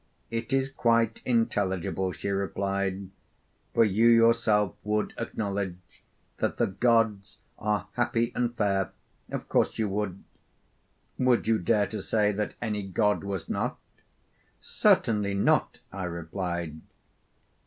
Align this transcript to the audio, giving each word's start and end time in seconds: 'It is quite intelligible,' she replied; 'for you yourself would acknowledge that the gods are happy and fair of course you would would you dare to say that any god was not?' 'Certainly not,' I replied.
'It 0.31 0.51
is 0.51 0.67
quite 0.67 1.21
intelligible,' 1.25 2.11
she 2.11 2.29
replied; 2.31 3.11
'for 3.71 3.83
you 3.85 4.07
yourself 4.07 4.73
would 4.83 5.13
acknowledge 5.19 5.77
that 6.37 6.57
the 6.57 6.65
gods 6.65 7.37
are 7.59 7.87
happy 7.93 8.31
and 8.33 8.57
fair 8.57 8.93
of 9.29 9.47
course 9.47 9.77
you 9.77 9.87
would 9.87 10.23
would 11.19 11.47
you 11.47 11.59
dare 11.59 11.85
to 11.85 12.01
say 12.01 12.31
that 12.31 12.55
any 12.63 12.81
god 12.81 13.23
was 13.23 13.47
not?' 13.47 13.77
'Certainly 14.59 15.35
not,' 15.35 15.81
I 15.91 16.05
replied. 16.05 16.81